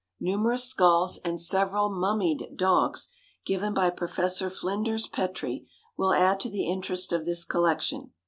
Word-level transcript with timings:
Numerous 0.19 0.63
skulls, 0.63 1.19
and 1.19 1.39
several 1.39 1.87
mummied 1.91 2.57
dogs, 2.57 3.09
given 3.45 3.71
by 3.71 3.91
Professor 3.91 4.49
Flinders 4.49 5.05
Petrie, 5.05 5.67
will 5.95 6.11
add 6.15 6.39
to 6.39 6.49
the 6.49 6.65
interest 6.67 7.13
of 7.13 7.23
this 7.23 7.45
collection. 7.45 8.11